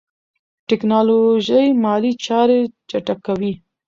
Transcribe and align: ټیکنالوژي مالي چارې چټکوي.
ټیکنالوژي 0.67 1.65
مالي 1.83 2.11
چارې 2.25 2.59
چټکوي. 2.89 3.53